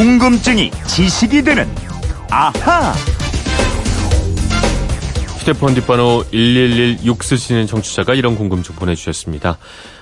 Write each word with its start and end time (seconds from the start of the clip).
궁금증이 0.00 0.70
지식이 0.86 1.42
되는 1.42 1.68
아하. 2.30 2.94
휴대폰 5.38 5.74
뒷번호 5.74 6.24
1116 6.30 7.22
쓰시는 7.22 7.66
청취자가 7.66 8.14
이런 8.14 8.34
궁금증 8.34 8.74
보내주셨습니다. 8.76 9.58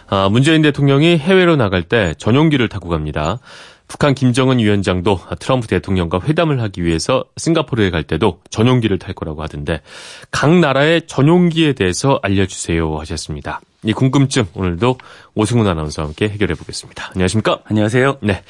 아, 0.06 0.28
문재인 0.28 0.62
대통령이 0.62 1.18
해외로 1.18 1.56
나갈 1.56 1.82
때 1.82 2.14
전용기를 2.16 2.68
타고 2.68 2.88
갑니다. 2.88 3.40
북한 3.88 4.14
김정은 4.14 4.60
위원장도 4.60 5.18
트럼프 5.40 5.66
대통령과 5.66 6.20
회담을 6.20 6.62
하기 6.62 6.84
위해서 6.84 7.24
싱가포르에 7.36 7.90
갈 7.90 8.04
때도 8.04 8.40
전용기를 8.50 9.00
탈 9.00 9.16
거라고 9.16 9.42
하던데 9.42 9.80
각 10.30 10.56
나라의 10.56 11.08
전용기에 11.08 11.72
대해서 11.72 12.20
알려주세요 12.22 12.98
하셨습니다. 13.00 13.60
이 13.84 13.92
궁금증 13.92 14.46
오늘도 14.54 14.98
오승훈 15.34 15.66
아나운서와 15.66 16.08
함께 16.08 16.28
해결해 16.28 16.54
보겠습니다. 16.54 17.10
안녕하십니까? 17.14 17.60
안녕하세요. 17.64 18.18
네. 18.22 18.42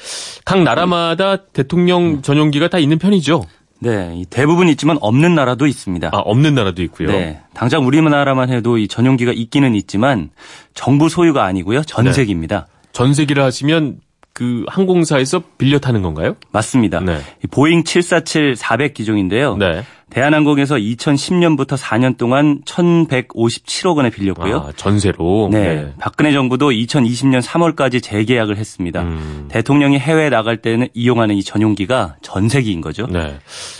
각 0.43 0.63
나라마다 0.63 1.37
대통령 1.37 2.21
전용기가 2.21 2.67
다 2.69 2.79
있는 2.79 2.97
편이죠? 2.97 3.43
네, 3.81 4.25
대부분 4.29 4.67
있지만 4.69 4.97
없는 4.99 5.35
나라도 5.35 5.65
있습니다. 5.65 6.09
아, 6.11 6.17
없는 6.17 6.53
나라도 6.53 6.83
있고요. 6.83 7.09
네, 7.09 7.41
당장 7.53 7.85
우리나라만 7.85 8.49
해도 8.49 8.77
이 8.77 8.87
전용기가 8.89 9.31
있기는 9.31 9.73
있지만 9.75 10.31
정부 10.73 11.07
소유가 11.07 11.45
아니고요, 11.45 11.83
전세기입니다. 11.83 12.67
네. 12.67 12.89
전세기를 12.91 13.41
하시면 13.41 14.01
그 14.33 14.65
항공사에서 14.67 15.43
빌려 15.57 15.79
타는 15.79 16.01
건가요? 16.01 16.35
맞습니다. 16.51 16.99
네. 17.01 17.19
보잉 17.51 17.83
747 17.83 18.55
400 18.55 18.93
기종인데요. 18.93 19.55
네. 19.57 19.83
대한항공에서 20.09 20.75
2010년부터 20.75 21.77
4년 21.77 22.17
동안 22.17 22.61
1,157억 22.63 23.97
원에 23.97 24.09
빌렸고요. 24.09 24.57
아, 24.57 24.71
전세로. 24.75 25.49
네, 25.51 25.75
네, 25.75 25.93
박근혜 25.99 26.31
정부도 26.31 26.71
2020년 26.71 27.41
3월까지 27.41 28.01
재계약을 28.01 28.57
했습니다. 28.57 29.03
음. 29.03 29.45
대통령이 29.49 29.99
해외 29.99 30.29
나갈 30.29 30.57
때는 30.57 30.87
이용하는 30.93 31.35
이 31.35 31.43
전용기가 31.43 32.15
전세기인 32.21 32.81
거죠. 32.81 33.07
네. 33.07 33.37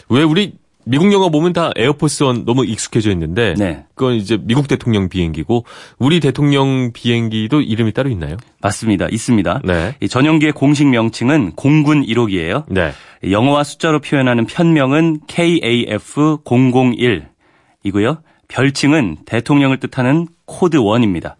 왜 0.09 0.23
우리 0.23 0.53
미국 0.85 1.11
영화 1.13 1.29
보면 1.29 1.53
다 1.53 1.71
Air 1.75 1.93
Force 1.93 2.23
One 2.23 2.45
너무 2.45 2.65
익숙해져 2.65 3.11
있는데 3.11 3.53
네. 3.57 3.85
그건 3.95 4.15
이제 4.15 4.37
미국 4.41 4.67
대통령 4.67 5.09
비행기고 5.09 5.65
우리 5.99 6.19
대통령 6.19 6.91
비행기도 6.93 7.61
이름이 7.61 7.93
따로 7.93 8.09
있나요? 8.09 8.37
맞습니다. 8.61 9.07
있습니다. 9.11 9.61
네. 9.65 9.95
이 9.99 10.07
전용기의 10.07 10.53
공식 10.53 10.87
명칭은 10.87 11.53
공군 11.55 12.05
1호기예요. 12.05 12.65
네. 12.69 12.91
영어와 13.29 13.63
숫자로 13.63 13.99
표현하는 13.99 14.45
편명은 14.45 15.21
KAF001이고요. 15.27 18.21
별칭은 18.47 19.17
대통령을 19.25 19.79
뜻하는 19.79 20.27
코드 20.45 20.77
1입니다. 20.77 21.35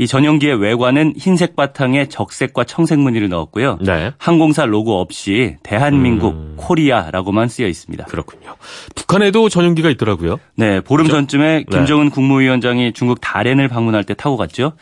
이 0.00 0.06
전용기의 0.06 0.60
외관은 0.60 1.14
흰색 1.16 1.56
바탕에 1.56 2.06
적색과 2.06 2.62
청색 2.64 3.00
무늬를 3.00 3.28
넣었고요. 3.28 3.78
네. 3.80 4.12
항공사 4.16 4.64
로고 4.64 5.00
없이 5.00 5.56
대한민국 5.64 6.34
음. 6.34 6.54
Korea라고만 6.56 7.48
쓰여 7.48 7.66
있습니다. 7.66 8.04
그렇군요. 8.04 8.54
북한에도 8.94 9.48
전용기가 9.48 9.90
있더라고요. 9.90 10.38
네, 10.54 10.80
보름 10.80 11.08
저, 11.08 11.14
전쯤에 11.14 11.56
네. 11.58 11.64
김정은 11.68 12.04
네. 12.06 12.10
국무위원장이 12.10 12.92
중국 12.92 13.20
다롄을 13.20 13.66
방문할 13.66 14.04
때 14.04 14.14
타고 14.14 14.36
갔죠. 14.36 14.74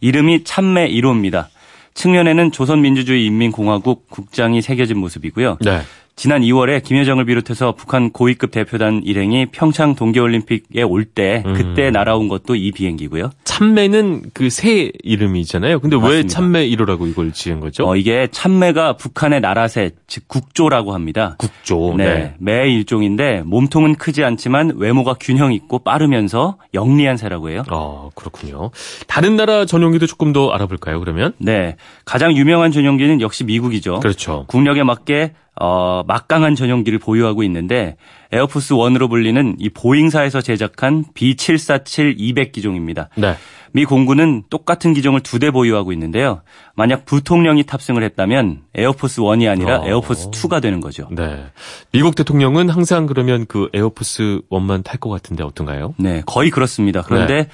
이름이 0.00 0.44
참매 0.44 0.90
1호입니다. 0.90 1.46
측면에는 1.94 2.52
조선민주주의 2.52 3.24
인민공화국 3.24 4.08
국장이 4.10 4.60
새겨진 4.60 4.98
모습이고요. 4.98 5.56
네. 5.62 5.80
지난 6.18 6.42
2월에 6.42 6.82
김여정을 6.82 7.26
비롯해서 7.26 7.72
북한 7.76 8.10
고위급 8.10 8.50
대표단 8.50 9.02
일행이 9.04 9.46
평창 9.46 9.94
동계올림픽에 9.94 10.82
올 10.82 11.04
때 11.04 11.44
그때 11.54 11.88
음. 11.88 11.92
날아온 11.92 12.26
것도 12.28 12.56
이 12.56 12.72
비행기고요. 12.72 13.30
참매는 13.44 14.30
그 14.34 14.50
새 14.50 14.90
이름이잖아요. 15.04 15.78
근데 15.78 15.96
맞습니다. 15.96 16.16
왜 16.16 16.26
참매 16.26 16.68
1호라고 16.70 17.08
이걸 17.08 17.32
지은 17.32 17.60
거죠? 17.60 17.86
어, 17.88 17.94
이게 17.96 18.26
참매가 18.32 18.96
북한의 18.96 19.40
나라새, 19.40 19.92
즉 20.08 20.26
국조라고 20.26 20.92
합니다. 20.92 21.36
국조. 21.38 21.94
네. 21.96 22.04
네. 22.04 22.34
매 22.40 22.68
일종인데 22.68 23.42
몸통은 23.46 23.94
크지 23.94 24.24
않지만 24.24 24.72
외모가 24.76 25.14
균형 25.20 25.52
있고 25.52 25.78
빠르면서 25.78 26.56
영리한 26.74 27.16
새라고 27.16 27.50
해요. 27.50 27.62
아, 27.68 28.08
그렇군요. 28.16 28.70
다른 29.06 29.36
나라 29.36 29.64
전용기도 29.66 30.06
조금 30.06 30.32
더 30.32 30.50
알아볼까요, 30.50 30.98
그러면? 30.98 31.32
네. 31.38 31.76
가장 32.04 32.36
유명한 32.36 32.72
전용기는 32.72 33.20
역시 33.20 33.44
미국이죠. 33.44 34.00
그렇죠. 34.00 34.44
국력에 34.48 34.82
맞게 34.82 35.34
어, 35.60 36.02
막강한 36.06 36.54
전용기를 36.54 36.98
보유하고 36.98 37.42
있는데 37.44 37.96
Air 38.32 38.48
Force 38.48 38.74
1으로 38.74 39.08
불리는 39.08 39.56
이 39.58 39.68
보잉사에서 39.70 40.40
제작한 40.40 41.04
B747-200 41.14 42.52
기종입니다. 42.52 43.08
네. 43.16 43.34
미 43.72 43.84
공군은 43.84 44.44
똑같은 44.50 44.94
기종을 44.94 45.20
두 45.20 45.38
대 45.38 45.50
보유하고 45.50 45.92
있는데요. 45.92 46.42
만약 46.74 47.04
부통령이 47.04 47.64
탑승을 47.64 48.02
했다면 48.02 48.62
Air 48.74 48.91
Force 48.91 49.20
1이 49.20 49.48
아니라 49.50 49.80
어. 49.80 49.86
Air 49.86 50.02
Force 50.02 50.30
2가 50.30 50.60
되는 50.62 50.80
거죠. 50.80 51.08
네. 51.10 51.44
미국 51.92 52.14
대통령은 52.14 52.70
항상 52.70 53.06
그러면 53.06 53.46
그 53.46 53.68
Air 53.74 53.99
Force 53.99 54.40
1만 54.50 54.82
탈 54.84 54.98
것 54.98 55.10
같은데 55.10 55.44
어떤가요? 55.44 55.94
네, 55.98 56.22
거의 56.26 56.50
그렇습니다. 56.50 57.02
그런데 57.02 57.34
네. 57.44 57.48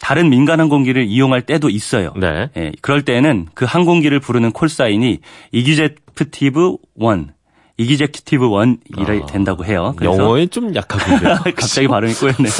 다른 0.00 0.30
민간 0.30 0.60
항공기를 0.60 1.04
이용할 1.06 1.42
때도 1.42 1.68
있어요. 1.70 2.14
네. 2.16 2.48
예, 2.56 2.72
그럴 2.80 3.04
때는 3.04 3.48
그 3.54 3.64
항공기를 3.64 4.20
부르는 4.20 4.52
콜사인이 4.52 5.18
이규제프티브 5.52 6.76
1 7.00 7.26
이기제큐티브 7.78 8.48
원이라 8.48 9.22
아, 9.22 9.26
된다고 9.26 9.64
해요. 9.64 9.94
영어에 10.02 10.46
좀 10.46 10.74
약하군요. 10.74 11.36
갑자기 11.56 11.86
발음이 11.86 12.12
꼬였네요. 12.14 12.52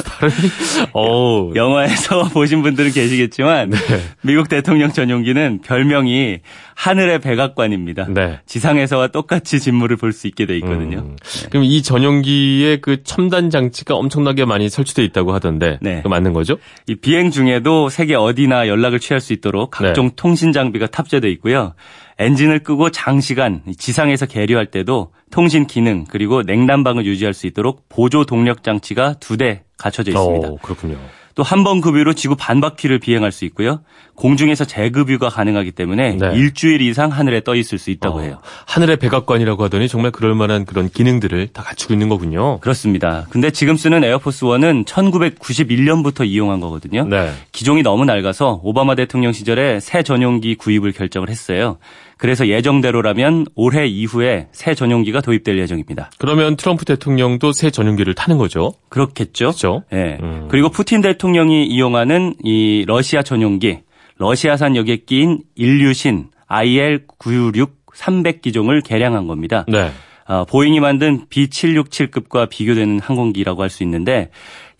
어 0.94 1.50
영화에서 1.56 2.28
보신 2.32 2.62
분들은 2.62 2.92
계시겠지만 2.92 3.70
네. 3.70 3.78
미국 4.22 4.48
대통령 4.48 4.92
전용기는 4.92 5.60
별명이 5.62 6.38
하늘의 6.78 7.18
백악관입니다. 7.18 8.06
네. 8.08 8.38
지상에서와 8.46 9.08
똑같이 9.08 9.58
진물을 9.58 9.96
볼 9.96 10.12
수 10.12 10.28
있게 10.28 10.46
돼 10.46 10.56
있거든요. 10.58 10.98
음. 10.98 11.16
네. 11.20 11.48
그럼 11.50 11.64
이 11.64 11.82
전용기에 11.82 12.76
그 12.78 13.02
첨단 13.02 13.50
장치가 13.50 13.96
엄청나게 13.96 14.44
많이 14.44 14.68
설치돼 14.68 15.02
있다고 15.04 15.34
하던데 15.34 15.78
네. 15.82 16.00
그 16.02 16.08
맞는 16.08 16.32
거죠? 16.34 16.56
이 16.86 16.94
비행 16.94 17.32
중에도 17.32 17.88
세계 17.88 18.14
어디나 18.14 18.68
연락을 18.68 19.00
취할 19.00 19.20
수 19.20 19.32
있도록 19.32 19.72
각종 19.72 20.06
네. 20.10 20.12
통신 20.14 20.52
장비가 20.52 20.86
탑재돼 20.86 21.28
있고요. 21.32 21.74
엔진을 22.20 22.60
끄고 22.60 22.90
장시간 22.90 23.62
지상에서 23.76 24.26
계류할 24.26 24.66
때도 24.66 25.10
통신 25.32 25.66
기능 25.66 26.04
그리고 26.08 26.42
냉난방을 26.42 27.06
유지할 27.06 27.34
수 27.34 27.46
있도록 27.48 27.88
보조 27.88 28.24
동력 28.24 28.62
장치가 28.62 29.14
두 29.14 29.36
대 29.36 29.62
갖춰져 29.76 30.12
있습니다. 30.12 30.48
오, 30.48 30.56
그렇군요. 30.58 30.96
또 31.38 31.44
한 31.44 31.62
번 31.62 31.80
급유로 31.80 32.14
지구 32.14 32.34
반바퀴를 32.34 32.98
비행할 32.98 33.30
수 33.30 33.44
있고요. 33.44 33.78
공중에서 34.16 34.64
재급유가 34.64 35.28
가능하기 35.28 35.70
때문에 35.70 36.16
네. 36.16 36.32
일주일 36.34 36.80
이상 36.80 37.10
하늘에 37.12 37.42
떠 37.44 37.54
있을 37.54 37.78
수 37.78 37.92
있다고 37.92 38.18
어, 38.18 38.22
해요. 38.22 38.40
하늘의 38.66 38.96
백악관이라고 38.96 39.62
하더니 39.62 39.86
정말 39.86 40.10
그럴 40.10 40.34
만한 40.34 40.64
그런 40.64 40.88
기능들을 40.88 41.50
다 41.52 41.62
갖추고 41.62 41.94
있는 41.94 42.08
거군요. 42.08 42.58
그렇습니다. 42.58 43.26
근데 43.30 43.52
지금 43.52 43.76
쓰는 43.76 44.02
Air 44.02 44.19
Force 44.19 44.46
1은 44.46 44.84
1991년부터 44.84 46.26
이용한 46.26 46.58
거거든요. 46.58 47.04
네. 47.04 47.32
기종이 47.52 47.82
너무 47.84 48.04
낡아서 48.04 48.60
오바마 48.64 48.96
대통령 48.96 49.32
시절에 49.32 49.78
새 49.78 50.02
전용기 50.02 50.56
구입을 50.56 50.90
결정을 50.90 51.28
했어요. 51.28 51.78
그래서 52.18 52.48
예정대로라면 52.48 53.46
올해 53.54 53.86
이후에 53.86 54.48
새 54.52 54.74
전용기가 54.74 55.20
도입될 55.20 55.58
예정입니다. 55.58 56.10
그러면 56.18 56.56
트럼프 56.56 56.84
대통령도 56.84 57.52
새 57.52 57.70
전용기를 57.70 58.14
타는 58.14 58.38
거죠? 58.38 58.74
그렇겠죠. 58.88 59.46
그렇죠. 59.46 59.84
네. 59.90 60.18
음. 60.20 60.48
그리고 60.50 60.68
푸틴 60.68 61.00
대통령이 61.00 61.66
이용하는 61.66 62.34
이 62.42 62.84
러시아 62.86 63.22
전용기, 63.22 63.78
러시아산 64.16 64.76
여객기인 64.76 65.42
인류신 65.54 66.26
IL-966 66.48 67.70
300 67.94 68.42
기종을 68.42 68.80
개량한 68.82 69.26
겁니다. 69.26 69.64
네. 69.68 69.90
어, 70.26 70.44
보잉이 70.44 70.78
만든 70.78 71.26
B767급과 71.30 72.48
비교되는 72.50 73.00
항공기라고 73.00 73.62
할 73.62 73.70
수 73.70 73.82
있는데 73.82 74.30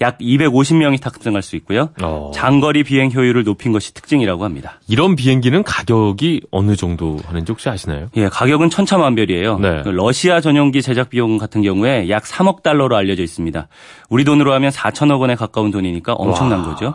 약 0.00 0.18
250명이 0.18 1.00
탑승할 1.00 1.42
수 1.42 1.56
있고요. 1.56 1.90
어. 2.02 2.30
장거리 2.32 2.84
비행 2.84 3.10
효율을 3.10 3.42
높인 3.42 3.72
것이 3.72 3.92
특징이라고 3.94 4.44
합니다. 4.44 4.80
이런 4.86 5.16
비행기는 5.16 5.64
가격이 5.64 6.42
어느 6.52 6.76
정도 6.76 7.18
하는지 7.26 7.50
혹시 7.50 7.68
아시나요? 7.68 8.06
예, 8.16 8.28
가격은 8.28 8.70
천차만별이에요. 8.70 9.58
네. 9.58 9.82
그 9.82 9.88
러시아 9.88 10.40
전용기 10.40 10.82
제작 10.82 11.10
비용 11.10 11.36
같은 11.36 11.62
경우에 11.62 12.08
약 12.10 12.22
3억 12.22 12.62
달러로 12.62 12.96
알려져 12.96 13.24
있습니다. 13.24 13.66
우리 14.08 14.24
돈으로 14.24 14.52
하면 14.54 14.70
4천억 14.70 15.20
원에 15.20 15.34
가까운 15.34 15.72
돈이니까 15.72 16.12
엄청난 16.12 16.60
와. 16.60 16.66
거죠. 16.66 16.94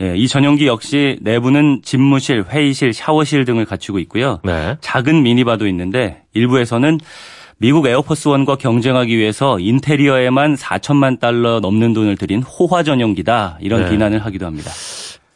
예, 0.00 0.16
이 0.16 0.26
전용기 0.26 0.66
역시 0.66 1.18
내부는 1.20 1.82
집무실, 1.84 2.44
회의실, 2.48 2.92
샤워실 2.92 3.44
등을 3.44 3.64
갖추고 3.66 4.00
있고요. 4.00 4.40
네. 4.42 4.76
작은 4.80 5.22
미니바도 5.22 5.68
있는데 5.68 6.22
일부에서는 6.34 6.98
미국 7.62 7.86
Air 7.86 8.01
Force 8.01 8.26
One과 8.26 8.56
경쟁하기 8.56 9.16
위해서 9.16 9.60
인테리어에만 9.60 10.56
4천만 10.56 11.20
달러 11.20 11.60
넘는 11.60 11.92
돈을 11.92 12.16
들인 12.16 12.42
호화 12.42 12.82
전용기다 12.82 13.58
이런 13.60 13.84
네. 13.84 13.90
비난을 13.90 14.18
하기도 14.24 14.46
합니다. 14.46 14.72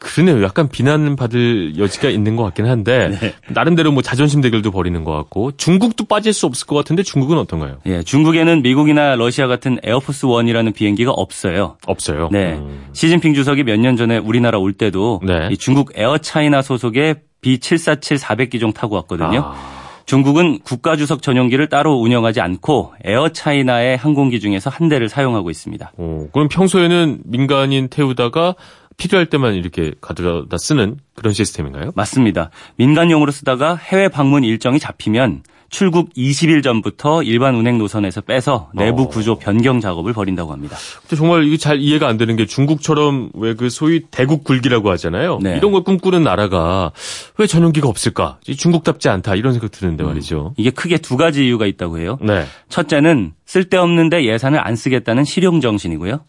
그러네요. 0.01 0.43
약간 0.43 0.69
비난 0.69 1.15
받을 1.15 1.79
여지가 1.79 2.09
있는 2.11 2.35
것 2.35 2.43
같긴 2.43 2.67
한데 2.67 3.17
네. 3.21 3.33
나름대로 3.49 3.93
뭐 3.93 4.03
자존심 4.03 4.41
대결도 4.41 4.73
벌이는 4.73 5.05
것 5.05 5.13
같고 5.13 5.53
중국도 5.57 6.07
빠질 6.07 6.33
수 6.33 6.47
없을 6.47 6.67
것 6.67 6.75
같은데 6.75 7.05
중국은 7.05 7.39
어떤가요? 7.39 7.77
예, 7.87 8.03
중국에는 8.03 8.61
미국이나 8.61 9.15
러시아 9.15 9.47
같은 9.47 9.79
Air 9.85 10.00
Force 10.00 10.27
One이라는 10.27 10.73
비행기가 10.73 11.13
없어요. 11.13 11.77
없어요. 11.87 12.29
네, 12.33 12.55
음. 12.55 12.87
시진핑 12.93 13.35
주석이 13.35 13.63
몇 13.63 13.79
년 13.79 13.97
전에 13.97 14.19
우리나라 14.19 14.59
올 14.59 14.73
때도 14.73 15.21
네. 15.25 15.49
중국 15.61 15.93
에어차이나 15.95 16.61
소속의 16.63 17.17
B747 17.43 18.19
400기종 18.19 18.75
타고 18.75 18.97
왔거든요. 18.97 19.43
아. 19.45 19.76
중국은 20.07 20.61
국가주석 20.61 21.21
전용기를 21.21 21.69
따로 21.69 21.95
운영하지 21.95 22.41
않고 22.41 22.95
에어차이나의 23.05 23.97
항공기 23.97 24.41
중에서 24.41 24.71
한 24.71 24.89
대를 24.89 25.09
사용하고 25.09 25.51
있습니다. 25.51 25.93
오, 25.97 26.29
그럼 26.33 26.49
평소에는 26.49 27.23
민간인 27.25 27.89
태우다가 27.89 28.55
필요할 28.97 29.27
때만 29.27 29.55
이렇게 29.55 29.93
가져다 30.01 30.57
쓰는 30.59 30.97
그런 31.15 31.35
시스템인가요? 31.35 31.91
맞습니다. 31.95 32.51
민간용으로 32.77 33.31
쓰다가 33.33 33.77
해외 33.77 34.09
방문 34.09 34.45
일정이 34.45 34.79
잡히면 34.79 35.43
출국 35.69 36.15
20일 36.15 36.63
전부터 36.63 37.23
일반 37.25 37.57
운행 37.57 37.79
노선에서 37.79 38.21
빼서 38.21 38.71
내부 38.75 39.03
어. 39.03 39.09
구조 39.09 39.37
변경 39.39 39.81
작업을 39.81 40.13
벌인다고 40.13 40.53
합니다. 40.53 40.77
근데 41.03 41.17
정말 41.17 41.45
이게 41.45 41.57
잘 41.57 41.81
이해가 41.81 42.07
안 42.09 42.17
되는 42.17 42.37
게 42.37 42.47
중국처럼 42.47 43.31
왜 43.35 43.57
그 43.57 43.71
소위 43.71 44.03
대국 44.11 44.45
굴기라고 44.45 44.91
하잖아요. 44.93 45.39
네. 45.43 45.57
이런 45.57 45.73
걸 45.73 45.83
꿈꾸는 45.83 46.23
나라가 46.23 46.93
왜 47.39 47.47
전용기가 47.47 47.89
없을까? 47.89 48.39
중국답지 48.57 49.09
않다 49.09 49.35
이런 49.35 49.53
생각 49.55 49.71
드는데 49.71 50.05
음. 50.05 50.09
말이죠. 50.09 50.53
이게 50.59 50.71
크게 50.71 50.99
두 50.99 51.17
가지 51.17 51.47
이유가 51.47 51.67
있다고 51.67 51.99
해요. 51.99 52.19
네. 52.21 52.45
첫째는 52.69 53.33
쓸데없는데 53.47 54.25
예산을 54.27 54.59
안 54.65 54.77
쓰겠다는 54.77 55.25
실용 55.25 55.61
정신이고요. 55.61 56.21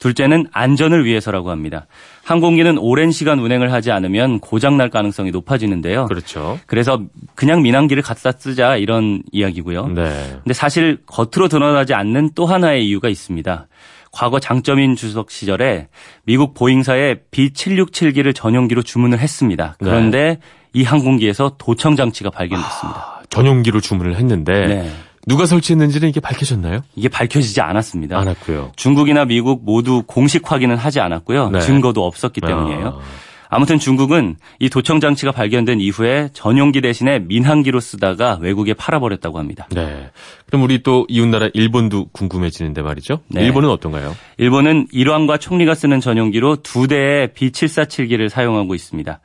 둘째는 0.00 0.46
안전을 0.52 1.04
위해서라고 1.04 1.50
합니다. 1.50 1.86
항공기는 2.24 2.78
오랜 2.78 3.12
시간 3.12 3.38
운행을 3.38 3.72
하지 3.72 3.92
않으면 3.92 4.40
고장 4.40 4.76
날 4.76 4.88
가능성이 4.88 5.30
높아지는데요. 5.30 6.06
그렇죠. 6.06 6.58
그래서 6.66 7.02
그냥 7.34 7.62
민항기를 7.62 8.02
갖다 8.02 8.32
쓰자 8.32 8.76
이런 8.76 9.22
이야기고요. 9.30 9.88
네. 9.88 10.30
근데 10.42 10.54
사실 10.54 10.98
겉으로 11.06 11.48
드러나지 11.48 11.94
않는 11.94 12.30
또 12.34 12.46
하나의 12.46 12.88
이유가 12.88 13.08
있습니다. 13.08 13.68
과거 14.10 14.40
장점인 14.40 14.96
주석 14.96 15.30
시절에 15.30 15.88
미국 16.24 16.54
보잉사에 16.54 17.16
B767기를 17.30 18.34
전용기로 18.34 18.82
주문을 18.82 19.18
했습니다. 19.18 19.76
네. 19.80 19.90
그런데 19.90 20.18
네. 20.18 20.38
이 20.72 20.82
항공기에서 20.82 21.56
도청 21.58 21.94
장치가 21.94 22.30
발견됐습니다. 22.30 22.98
아, 22.98 23.22
전용기로 23.28 23.80
주문을 23.80 24.16
했는데 24.16 24.66
네. 24.66 24.90
누가 25.26 25.46
설치했는지는 25.46 26.08
이게 26.08 26.20
밝혀졌나요? 26.20 26.80
이게 26.96 27.08
밝혀지지 27.08 27.60
않았습니다. 27.60 28.18
않았고요. 28.18 28.72
중국이나 28.76 29.24
미국 29.24 29.64
모두 29.64 30.02
공식 30.06 30.50
확인은 30.50 30.76
하지 30.76 31.00
않았고요. 31.00 31.50
네. 31.50 31.60
증거도 31.60 32.04
없었기 32.04 32.40
때문이에요. 32.40 32.88
아. 32.88 33.30
아무튼 33.52 33.80
중국은 33.80 34.36
이 34.60 34.70
도청 34.70 35.00
장치가 35.00 35.32
발견된 35.32 35.80
이후에 35.80 36.30
전용기 36.32 36.80
대신에 36.80 37.18
민항기로 37.18 37.80
쓰다가 37.80 38.38
외국에 38.40 38.74
팔아버렸다고 38.74 39.38
합니다. 39.40 39.66
네. 39.72 40.10
그럼 40.46 40.62
우리 40.62 40.84
또 40.84 41.04
이웃나라 41.08 41.48
일본도 41.52 42.10
궁금해지는데 42.12 42.82
말이죠. 42.82 43.20
네. 43.26 43.44
일본은 43.44 43.68
어떤가요? 43.68 44.16
일본은 44.38 44.86
일왕과 44.92 45.38
총리가 45.38 45.74
쓰는 45.74 46.00
전용기로 46.00 46.62
두 46.62 46.86
대의 46.86 47.28
B747기를 47.28 48.28
사용하고 48.28 48.76
있습니다. 48.76 49.18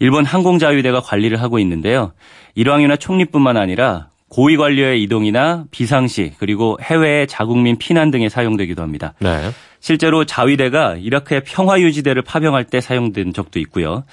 일본 0.00 0.26
항공자위대가 0.26 1.00
관리를 1.00 1.40
하고 1.40 1.58
있는데요. 1.58 2.12
일왕이나 2.54 2.96
총리뿐만 2.96 3.56
아니라 3.56 4.08
고위 4.32 4.56
관료의 4.56 5.02
이동이나 5.02 5.64
비상시 5.70 6.32
그리고 6.38 6.78
해외의 6.80 7.26
자국민 7.26 7.76
피난 7.76 8.10
등에 8.10 8.30
사용되기도 8.30 8.80
합니다. 8.80 9.12
네. 9.18 9.50
실제로 9.78 10.24
자위대가 10.24 10.96
이라크의 10.98 11.42
평화 11.44 11.78
유지대를 11.78 12.22
파병할 12.22 12.64
때 12.64 12.80
사용된 12.80 13.34
적도 13.34 13.60
있고요. 13.60 14.04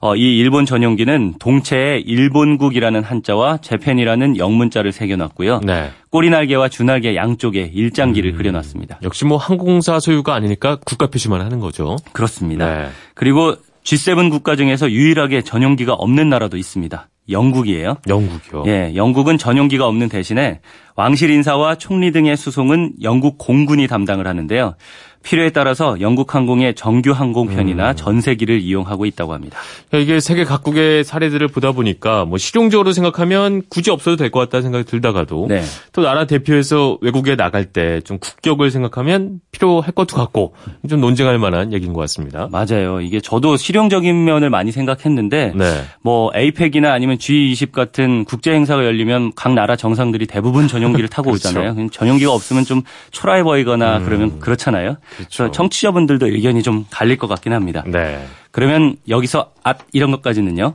어, 0.00 0.16
이 0.16 0.38
일본 0.38 0.64
전용기는 0.64 1.34
동체에 1.38 1.98
일본국이라는 1.98 3.02
한자와 3.02 3.58
재팬이라는 3.58 4.38
영문자를 4.38 4.90
새겨놨고요. 4.90 5.60
네. 5.64 5.90
꼬리날개와 6.08 6.70
주날개 6.70 7.14
양쪽에 7.14 7.70
일장기를 7.74 8.30
음, 8.30 8.36
그려놨습니다. 8.38 9.00
역시 9.02 9.26
뭐 9.26 9.36
항공사 9.36 10.00
소유가 10.00 10.34
아니니까 10.34 10.76
국가 10.76 11.08
표시만 11.08 11.42
하는 11.42 11.60
거죠. 11.60 11.96
그렇습니다. 12.14 12.74
네. 12.74 12.88
그리고 13.12 13.54
G7 13.84 14.30
국가 14.30 14.56
중에서 14.56 14.90
유일하게 14.90 15.42
전용기가 15.42 15.92
없는 15.92 16.30
나라도 16.30 16.56
있습니다. 16.56 17.06
영국이에요. 17.30 17.96
영국이요. 18.08 18.64
예, 18.66 18.92
영국은 18.94 19.38
전용기가 19.38 19.86
없는 19.86 20.08
대신에 20.08 20.60
왕실 20.96 21.30
인사와 21.30 21.76
총리 21.76 22.10
등의 22.10 22.36
수송은 22.36 22.94
영국 23.02 23.38
공군이 23.38 23.86
담당을 23.86 24.26
하는데요. 24.26 24.74
필요에 25.22 25.50
따라서 25.50 26.00
영국 26.00 26.34
항공의 26.34 26.74
정규 26.74 27.10
항공편이나 27.10 27.90
음. 27.90 27.96
전세기를 27.96 28.60
이용하고 28.60 29.04
있다고 29.04 29.34
합니다. 29.34 29.58
그러니까 29.90 30.10
이게 30.10 30.20
세계 30.20 30.44
각국의 30.44 31.04
사례들을 31.04 31.48
보다 31.48 31.72
보니까 31.72 32.24
뭐 32.24 32.38
실용적으로 32.38 32.92
생각하면 32.92 33.62
굳이 33.68 33.90
없어도 33.90 34.16
될 34.16 34.30
것 34.30 34.40
같다는 34.40 34.62
생각이 34.62 34.84
들다가도 34.84 35.46
네. 35.48 35.62
또 35.92 36.02
나라 36.02 36.26
대표에서 36.26 36.98
외국에 37.00 37.36
나갈 37.36 37.64
때 37.64 38.00
좀 38.04 38.18
국격을 38.18 38.70
생각하면 38.70 39.40
필요할 39.52 39.92
것도 39.92 40.16
같고 40.16 40.54
좀 40.88 41.00
논쟁할 41.00 41.38
만한 41.38 41.72
얘기인 41.72 41.92
것 41.92 42.00
같습니다. 42.02 42.48
맞아요. 42.50 43.00
이게 43.00 43.20
저도 43.20 43.56
실용적인 43.56 44.24
면을 44.24 44.50
많이 44.50 44.70
생각했는데 44.72 45.52
네. 45.54 45.84
뭐 46.02 46.30
에이펙이나 46.34 46.92
아니면 46.92 47.18
G20 47.18 47.72
같은 47.72 48.24
국제 48.24 48.52
행사가 48.52 48.84
열리면 48.84 49.32
각 49.34 49.52
나라 49.54 49.76
정상들이 49.76 50.26
대부분 50.26 50.68
전용기를 50.68 51.08
타고 51.08 51.30
그렇죠. 51.32 51.48
오잖아요. 51.48 51.88
전용기가 51.90 52.32
없으면 52.32 52.64
좀 52.64 52.82
초라해 53.10 53.42
보이거나 53.42 53.98
음. 53.98 54.04
그러면 54.04 54.38
그렇잖아요. 54.40 54.96
그렇죠. 55.18 55.50
청취자분들도 55.50 56.26
의견이 56.26 56.62
좀 56.62 56.86
갈릴 56.90 57.18
것 57.18 57.26
같긴 57.26 57.52
합니다. 57.52 57.82
네. 57.86 58.24
그러면 58.52 58.96
여기서 59.08 59.50
앗 59.64 59.78
이런 59.92 60.12
것까지는요. 60.12 60.74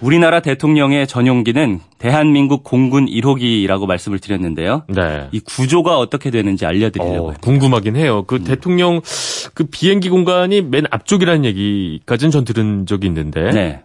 우리나라 0.00 0.40
대통령의 0.40 1.06
전용기는 1.06 1.80
대한민국 1.98 2.62
공군 2.62 3.06
1호기라고 3.06 3.86
말씀을 3.86 4.18
드렸는데요. 4.18 4.84
네. 4.88 5.28
이 5.32 5.40
구조가 5.40 5.98
어떻게 5.98 6.30
되는지 6.30 6.66
알려드리려고요. 6.66 7.30
어, 7.30 7.34
궁금하긴 7.40 7.96
해요. 7.96 8.22
그 8.26 8.36
음. 8.36 8.44
대통령 8.44 9.00
그 9.54 9.64
비행기 9.64 10.10
공간이 10.10 10.60
맨 10.62 10.84
앞쪽이라는 10.90 11.44
얘기까지는 11.46 12.30
전 12.30 12.44
들은 12.44 12.86
적이 12.86 13.06
있는데. 13.08 13.50
네. 13.50 13.82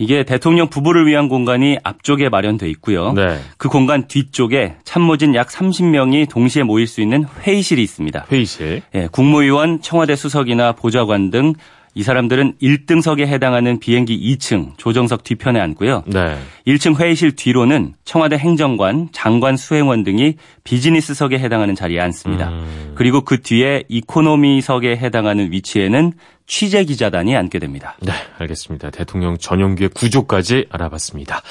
이게 0.00 0.24
대통령 0.24 0.68
부부를 0.68 1.06
위한 1.06 1.28
공간이 1.28 1.76
앞쪽에 1.84 2.30
마련돼 2.30 2.70
있고요. 2.70 3.12
네. 3.12 3.38
그 3.58 3.68
공간 3.68 4.08
뒤쪽에 4.08 4.76
참모진 4.82 5.34
약 5.34 5.48
30명이 5.48 6.26
동시에 6.30 6.62
모일 6.62 6.86
수 6.86 7.02
있는 7.02 7.26
회의실이 7.42 7.82
있습니다. 7.82 8.24
회의실. 8.32 8.80
예, 8.94 9.08
국무위원, 9.12 9.82
청와대 9.82 10.16
수석이나 10.16 10.72
보좌관 10.72 11.30
등 11.30 11.52
이 11.94 12.02
사람들은 12.02 12.54
1등석에 12.62 13.26
해당하는 13.26 13.80
비행기 13.80 14.18
2층 14.36 14.76
조정석 14.76 15.24
뒤편에 15.24 15.60
앉고요. 15.60 16.04
네. 16.06 16.38
1층 16.66 16.98
회의실 16.98 17.34
뒤로는 17.34 17.94
청와대 18.04 18.36
행정관, 18.36 19.08
장관 19.12 19.56
수행원 19.56 20.04
등이 20.04 20.36
비즈니스석에 20.64 21.38
해당하는 21.38 21.74
자리에 21.74 22.00
앉습니다. 22.00 22.50
음. 22.50 22.92
그리고 22.94 23.22
그 23.22 23.40
뒤에 23.40 23.84
이코노미석에 23.88 24.96
해당하는 24.96 25.50
위치에는 25.52 26.12
취재 26.46 26.84
기자단이 26.84 27.36
앉게 27.36 27.58
됩니다. 27.58 27.96
네, 28.00 28.12
알겠습니다. 28.38 28.90
대통령 28.90 29.38
전용기의 29.38 29.90
구조까지 29.90 30.66
알아봤습니다. 30.70 31.42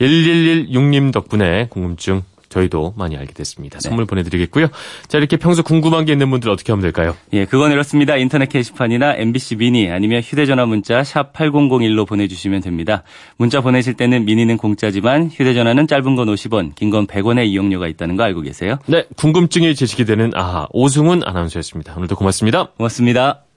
1116님 0.00 1.12
덕분에 1.12 1.68
궁금증 1.70 2.22
저희도 2.58 2.94
많이 2.96 3.16
알게 3.16 3.32
됐습니다. 3.32 3.78
네. 3.78 3.88
선물 3.88 4.04
보내드리겠고요. 4.06 4.68
자, 5.06 5.18
이렇게 5.18 5.36
평소 5.36 5.62
궁금한 5.62 6.04
게 6.04 6.12
있는 6.12 6.30
분들 6.30 6.50
어떻게 6.50 6.72
하면 6.72 6.82
될까요? 6.82 7.14
예, 7.32 7.44
그건 7.44 7.70
이렇습니다. 7.72 8.16
인터넷 8.16 8.48
게시판이나 8.48 9.14
MBC 9.16 9.56
미니 9.56 9.90
아니면 9.90 10.20
휴대전화 10.22 10.66
문자 10.66 11.04
샵 11.04 11.32
8001로 11.32 12.06
보내주시면 12.06 12.60
됩니다. 12.62 13.02
문자 13.36 13.60
보내실 13.60 13.94
때는 13.94 14.24
미니는 14.24 14.56
공짜지만 14.56 15.30
휴대전화는 15.32 15.86
짧은 15.86 16.16
건 16.16 16.28
50원, 16.28 16.74
긴 16.74 16.88
건 16.90 17.06
100원의 17.06 17.46
이용료가 17.48 17.86
있다는 17.88 18.16
거 18.16 18.22
알고 18.22 18.40
계세요? 18.40 18.78
네, 18.86 19.04
궁금증이 19.16 19.74
제시되는 19.74 20.32
아하, 20.34 20.66
오승훈 20.70 21.22
아나운서였습니다. 21.24 21.94
오늘도 21.96 22.16
고맙습니다. 22.16 22.68
고맙습니다. 22.78 23.47